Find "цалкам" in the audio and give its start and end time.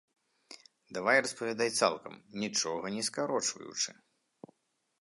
1.87-2.13